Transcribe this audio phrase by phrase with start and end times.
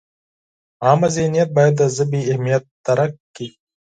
[0.85, 3.47] عامه ذهنیت باید د ژبې اهمیت درک کړي.